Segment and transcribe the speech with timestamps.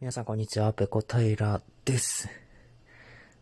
[0.00, 2.28] 皆さんこんにちは、ペコタイラです。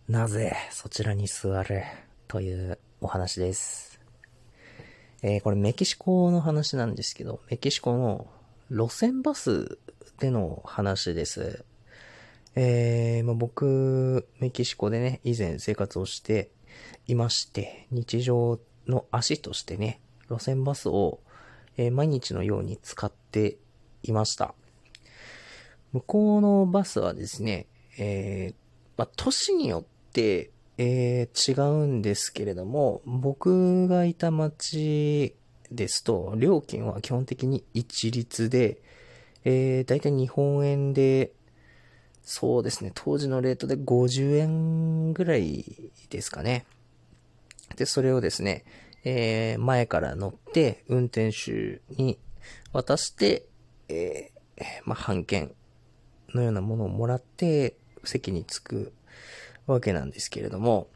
[0.06, 1.86] なぜそちらに座れ
[2.28, 3.98] というお話です。
[5.22, 8.26] えー、これメキシコの話なんですけど、メキシコの
[8.70, 9.78] 路線バス
[10.20, 11.64] での話です。
[12.54, 16.50] えー、まあ、僕、メキシコでね、以前生活をして
[17.06, 20.00] いまして、日常の足としてね、
[20.30, 21.20] 路線バスを、
[21.78, 23.56] えー、毎日のように使って
[24.02, 24.54] いました。
[25.92, 27.66] 向こうのバスはですね、
[27.98, 28.54] えー、
[28.96, 35.34] まあ、都市によって、えー、違うんですけれども、僕がいた街
[35.70, 38.78] ですと、料金は基本的に一律で、
[39.44, 41.32] えー、だいたい日本円で、
[42.22, 46.64] そうですね、当時のレートで50円ぐらいですかね。
[47.76, 48.64] で、それをですね、
[49.04, 52.18] えー、前から乗って運転手に
[52.72, 53.46] 渡して、
[53.88, 55.52] えー、まあ、半券
[56.34, 58.92] のようなものをもらって席に着く
[59.66, 60.88] わけなんですけれども、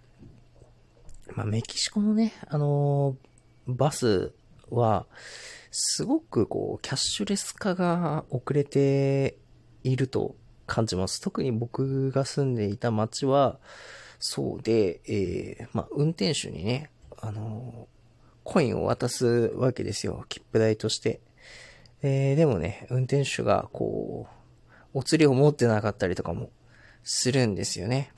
[1.35, 4.33] まあ、メキシコのね、あのー、バス
[4.71, 5.07] は、
[5.71, 9.37] すごくこう、キャッシュレス化が遅れて
[9.83, 11.21] いると感じます。
[11.21, 13.59] 特に僕が住んでいた街は、
[14.19, 17.97] そうで、えー、まあ、運転手にね、あのー、
[18.45, 20.25] コインを渡すわけですよ。
[20.29, 21.21] 切符代として。
[22.03, 24.36] えー、でもね、運転手がこう、
[24.97, 26.49] お釣りを持ってなかったりとかも
[27.05, 28.13] するんですよね。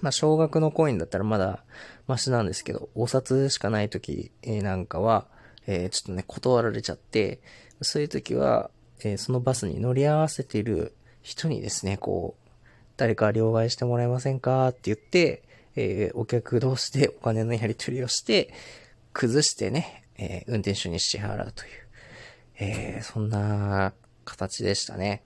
[0.00, 1.62] まあ、少額のコインだったらまだ
[2.06, 5.26] マシなんですけど、お札しかない時なんかは、
[5.66, 7.40] えー、ちょっとね、断られちゃって、
[7.82, 12.48] そういう時は、えー、そのバスに乗り合わせている人にですね、こう、
[12.96, 14.68] 誰か両替してもらえませんか？
[14.68, 15.42] って言って、
[15.76, 18.54] えー、お客同士でお金のやり取りをして、
[19.12, 21.70] 崩してね、え運転手に支払うという、
[22.58, 23.92] えそんな
[24.24, 25.22] 形でしたね。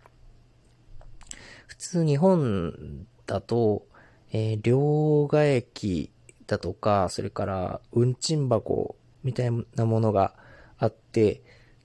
[1.72, 3.86] 普通日本だと、
[4.30, 6.10] えー、両替機
[6.46, 10.34] だとか、それから運賃箱みたいなものが
[10.76, 11.40] あって、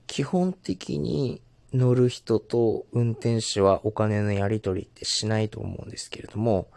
[0.06, 1.40] 基本的に
[1.72, 6.68] 乗る人と運転手はお金のやり取りってしないと思うんですけれども、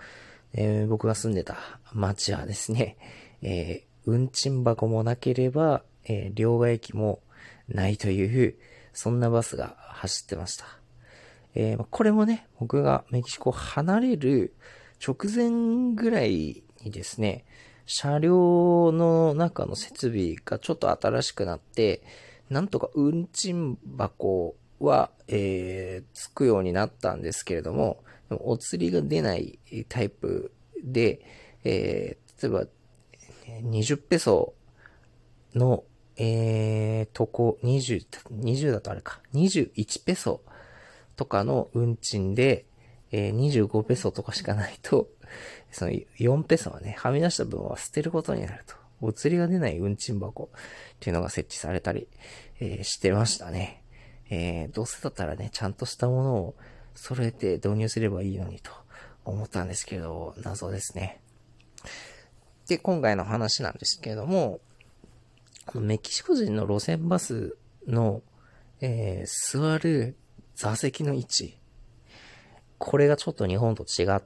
[0.53, 1.57] えー、僕が住んでた
[1.91, 2.95] 街はですね、
[3.41, 7.19] えー、運賃箱もなければ、えー、両替機も
[7.67, 8.55] ないという、
[8.93, 10.80] そんなバスが走ってました。
[11.55, 14.53] えー、これもね、僕がメキシコを離れる
[15.05, 17.45] 直前ぐらいにですね、
[17.85, 22.03] 車両の中の設備がちょっと新しくなって、
[22.49, 29.59] なんとか運賃箱は、えー、つくようになったんですけれども、でもお釣りが出ない
[29.89, 30.53] タイプ
[30.83, 31.21] で、
[31.63, 32.67] えー、例えば、
[33.69, 34.53] 20ペソ
[35.53, 35.83] の、
[36.17, 40.41] えー、とこ、20、20だとあれか、21ペソ
[41.15, 42.65] とかの運賃で、
[43.11, 45.09] えー、25ペソとかしかないと、
[45.71, 48.75] その4ペソはね、はみ出した分は捨てることになると。
[49.03, 50.59] お釣りが出ない運賃箱っ
[50.99, 52.07] ていうのが設置されたり、
[52.59, 53.83] えー、してましたね。
[54.29, 56.55] えー、どうせだったらね、ちゃんとしたものを
[56.93, 58.71] 揃えて導入すればいいのにと
[59.25, 61.19] 思ったんですけど、謎ですね。
[62.67, 64.61] で、今回の話なんですけれども、
[65.73, 67.57] メキシコ人の路線バス
[67.87, 68.21] の、
[68.81, 70.15] えー、座る
[70.55, 71.57] 座席の位置。
[72.77, 74.21] これがちょっと日本と違っ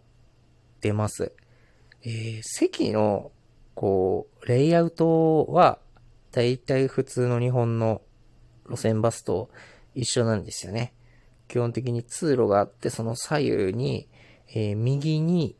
[0.80, 1.34] てます。
[2.04, 3.32] えー、席の、
[3.74, 5.80] こう、レイアウトは、
[6.32, 8.02] だいたい普通の日本の
[8.70, 9.50] 路線バスと
[9.94, 10.94] 一緒なんですよね。
[11.48, 14.08] 基本的に通路があって、その左右に、
[14.50, 15.56] えー、右に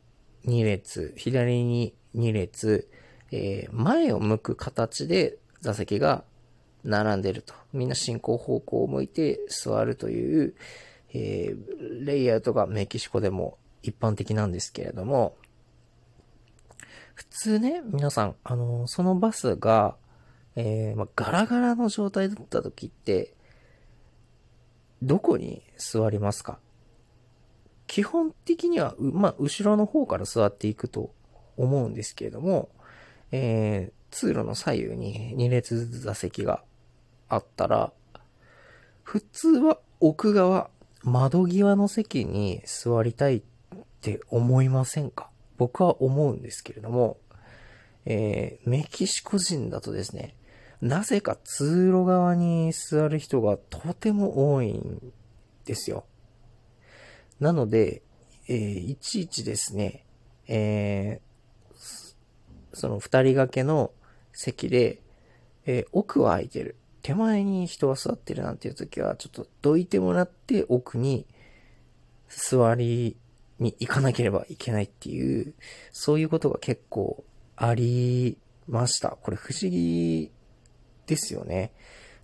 [0.46, 2.88] 2列、左に2列、
[3.32, 6.24] えー、前を向く形で座席が
[6.86, 7.54] 並んでると。
[7.72, 10.54] みんな進行方向を向いて座るという、
[11.12, 15.36] えー、レイアウトがメキシコでも一般的なんですけれども、
[17.14, 19.96] 普通ね、皆さん、あのー、そのバスが、
[20.54, 23.34] えー、まガラガラの状態だった時って、
[25.02, 26.58] どこに座りますか？
[27.86, 31.14] 基本的には、まあ、後ろの方から座っていくと
[31.56, 32.68] 思うんですけれども、
[33.30, 36.64] えー、通路の左右に2列ずつ座席が
[37.28, 37.92] あったら、
[39.02, 40.70] 普通は奥側、
[41.02, 43.42] 窓際の席に座りたいっ
[44.00, 45.30] て思いませんか？
[45.56, 47.18] 僕は思うんですけれども、
[48.04, 50.34] えー、メキシコ人だとですね、
[50.80, 55.12] なぜか通路側に座る人がとても多いん
[55.64, 56.04] ですよ。
[57.40, 58.02] なので、
[58.48, 60.04] えー、いちいちですね、
[60.46, 62.14] えー、
[62.72, 63.92] その二人掛けの
[64.32, 65.00] 席で、
[65.64, 66.76] えー、奥は空いてる。
[67.06, 71.24] 手前に人が座ってるなんていう時は、ちょっとどいてもらって奥に
[72.28, 73.16] 座り
[73.60, 75.54] に行かなければいけないっていう、
[75.92, 77.22] そういうことが結構
[77.54, 79.10] ありました。
[79.10, 80.32] これ不思議
[81.06, 81.70] ですよね。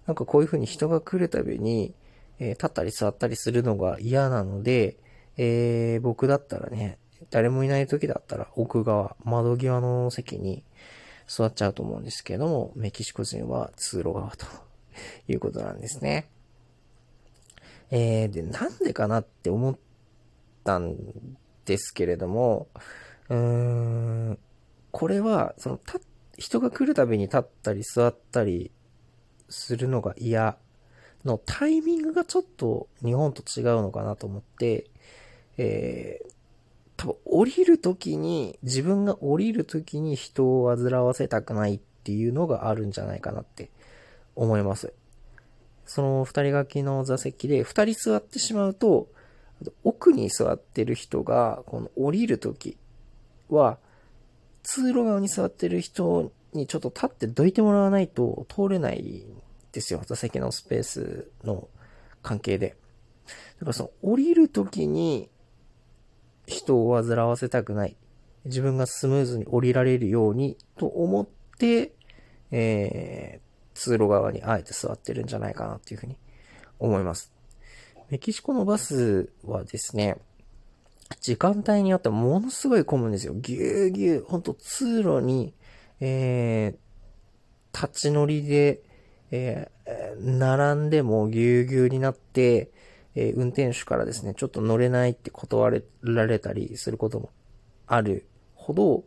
[0.06, 1.94] なんかこういう風に人が来るたびに、
[2.40, 4.96] えー、立ったり座ったりするのが嫌なので、
[5.37, 6.99] えー、僕だったらね、
[7.31, 10.64] 誰もいない時だったら奥側、窓際の席に
[11.29, 14.71] 座っちゃうと思うんですけども、メキシコ人は通路側と
[15.29, 16.29] いうことなんですね。
[17.91, 19.79] えー、で、なんでかなって思っ
[20.65, 20.97] たん
[21.65, 22.69] ですけれども、
[23.29, 24.39] うーん、
[24.91, 26.00] これは、その、た、
[26.39, 28.71] 人が来るたびに立ったり座ったり
[29.49, 30.56] するのが嫌
[31.25, 34.87] のタイミングがちょっと日本と違うのかなと思って、
[35.59, 36.33] えー、
[36.97, 43.71] 多分降りるときに、自分が降りるときに人を煩わせたくないっていうのがあるんじゃないかなって
[44.34, 44.93] 思います。
[45.84, 49.08] その二人掛けの座席で二人座ってしまうと、
[49.84, 52.76] 奥に座ってる人が、この降りるとき
[53.49, 53.79] は、
[54.62, 59.43] 通路側に座ってる人にちょっと立ってどいてもらわないと通れないん
[59.73, 60.02] ですよ。
[60.06, 61.69] 座席のスペースの
[62.23, 62.76] 関係で。
[63.58, 65.29] だからその降りるときに
[66.46, 67.96] 人を煩わせたくない。
[68.44, 71.26] 自分がスムーズに降りられるようにと思っ
[71.58, 71.93] て、
[72.50, 73.40] え、
[73.74, 76.16] 通路側にあえて座ってるんじゃないかなっていうふうに
[76.78, 77.32] 思います。
[78.10, 80.16] メキシコのバスはですね、
[81.20, 83.34] 時間帯によってものすごい混むんですよ。
[83.34, 85.54] ぎゅうぎゅう、ほんと通路に、
[86.00, 88.82] えー、立ち乗りで、
[89.30, 92.70] えー、並んでもぎゅうぎゅうになって、
[93.14, 95.70] えー、運転手からですね、ちょっと乗れないって断
[96.02, 97.30] られたりすることも
[97.86, 99.04] あるほど、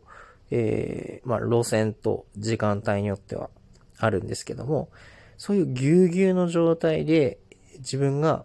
[0.50, 3.50] えー、まあ、路線と時間帯によっては
[3.98, 4.90] あるんですけども、
[5.36, 7.38] そういうぎゅうぎゅうの状態で
[7.78, 8.44] 自分が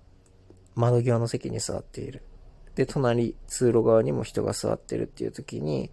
[0.76, 2.24] 窓際の席に座っている。
[2.76, 5.92] で、隣、通路側にも人が座ってるっていう時に、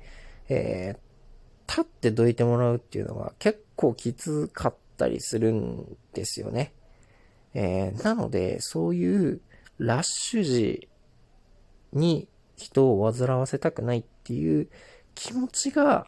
[0.49, 6.73] えー、立ってどいてもらうっていうのが結構きつかったりするんですよね。
[7.55, 9.41] えー、なので、そういう
[9.79, 10.89] ラッシュ時
[11.93, 14.69] に人を煩わせたくないっていう
[15.15, 16.07] 気持ちが、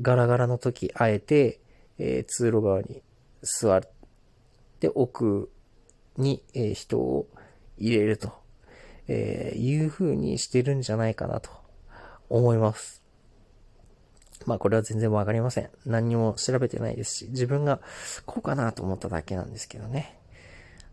[0.00, 1.60] ガラガラの時、あえて、
[1.98, 3.02] えー、通路側に
[3.42, 3.80] 座っ
[4.80, 5.50] て奥
[6.16, 7.28] に、えー、人を
[7.78, 8.32] 入れると、
[9.08, 11.50] えー、いう風にしてるんじゃないかなと
[12.28, 13.02] 思います。
[14.46, 15.70] まあこれは全然わかりません。
[15.86, 17.80] 何にも調べてないですし、自分が
[18.26, 20.18] こうかなと思っただけなんですけどね。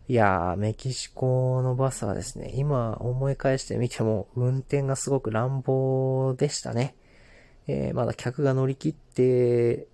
[0.08, 6.96] いやー、メキシコのバスはですね、今思い返してみても運転がすごく乱暴でしたね。
[7.66, 9.86] えー、まだ客が乗り切って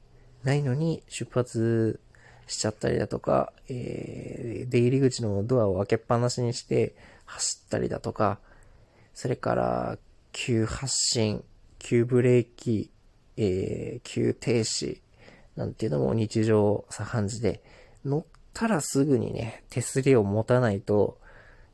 [0.47, 1.99] ないのに出発
[2.47, 6.95] しちゃったりだとか、えー、出入り口のドアを開けっぱなしにして
[7.25, 8.39] 走ったりだとか、
[9.13, 9.99] それから
[10.31, 11.43] 急発進、
[11.81, 12.91] 急ブレーキ、
[13.37, 15.01] えー、急停止
[15.57, 17.61] なんていうのも日常茶飯事で
[18.05, 21.19] 乗ったらすぐにね、手すりを持たないと、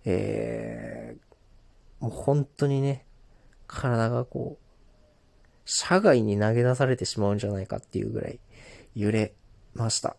[0.07, 3.05] えー、もう本当にね、
[3.67, 4.63] 体がこう、
[5.67, 8.41] 車外に投げ出されてしまうんじゃないかっていうぐらい
[8.95, 9.35] 揺れ
[9.75, 10.17] ました。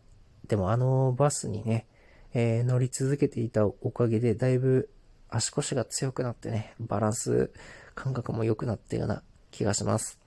[0.48, 1.88] でもあのバスにね、
[2.34, 4.90] えー、乗り続けていたおかげで、だいぶ
[5.30, 7.52] 足腰が強くなってね、バランス
[7.96, 10.20] 感覚も良くなったような気がします。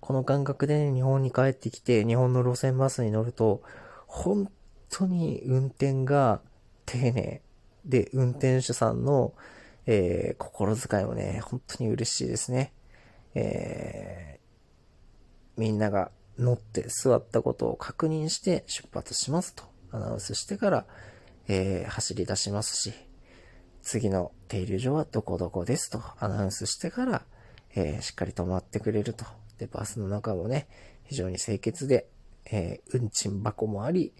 [0.00, 3.62] この感覚で、ね、日本に帰ってきて、日本の路線バスに乗ると、
[4.06, 4.50] 本
[4.90, 6.40] 当に運転が
[6.84, 7.42] 丁寧
[7.84, 9.32] で、運転手さんの、
[9.86, 12.72] えー、心遣いもね、本当に嬉しいですね。
[13.34, 20.86] えー、みんなが乗って座ったことを確認して出発しますとアナウンスしてから、
[21.46, 22.92] えー、走り出しますし、
[23.82, 27.22] 次の停留所はどこどこですとアナウンスしてから、
[27.76, 29.24] えー、しっかり止まってくれると。
[29.58, 30.66] で、バスの中もね、
[31.04, 32.08] 非常に清潔で、
[32.50, 34.12] えー、運賃箱もあり、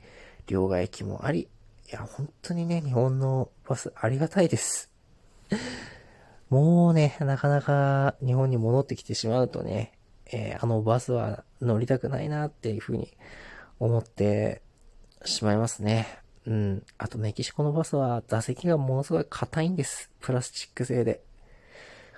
[0.46, 1.48] 両替機もあり、い
[1.90, 4.90] や、本当にね、日本のバスありがたいです。
[6.50, 9.92] もうね、なかなか日本に戻ってきてしまうとね、
[10.34, 13.16] えー、あのバスは乗りたくないなっていうふうに
[13.78, 14.62] 思って
[15.24, 16.18] しまいますね。
[16.46, 16.82] うん。
[16.98, 20.10] あとメキシコのバスは座席がものすごい硬いんです。
[20.20, 21.22] プラスチック製で。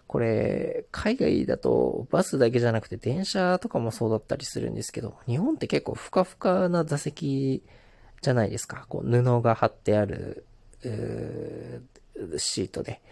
[0.06, 7.62] これ、海外だとバスだけじゃなくて電車とかもそうだったりするんですけど、日本って結構ふかふかな座席
[8.22, 8.86] じゃないですか。
[8.88, 10.46] こう布が貼ってある、
[12.38, 13.02] シートで。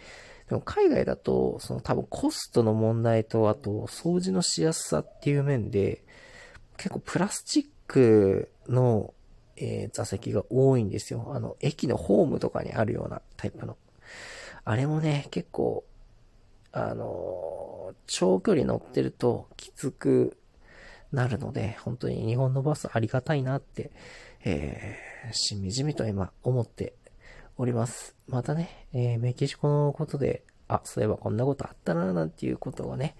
[0.49, 6.03] でも海外だと、その多分コストの問題と、あと掃除のしやすさっていう面で、
[6.77, 9.13] 結構プラスチックの、
[9.57, 11.31] えー、座席が多いんですよ。
[11.33, 13.77] あの、駅のホームとかにあるようなタイプの。
[14.63, 15.83] あれもね、結構、
[16.71, 20.37] あのー、長距離乗ってるときつく
[21.11, 23.91] なるので、本当に日本のバスありがたいなって、
[24.43, 26.93] えー、しみじみと今思って
[27.57, 28.15] おります。
[28.27, 33.15] またね、えー、メキシコのことで、あ、そういえばこんなことあったな、なんていうことがね、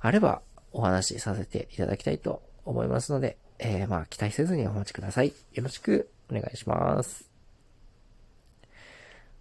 [0.00, 5.32] あればお話しさせていただきたいと思いますので、えー、まあ、期待せずにお待ちください。
[5.52, 7.30] よろしくお願いします。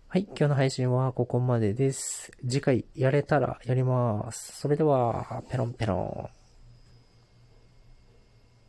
[0.07, 2.31] はい、今日の配信はここまでです。
[2.47, 4.59] 次回やれたらやります。
[4.59, 6.42] それでは、ペロンペロン。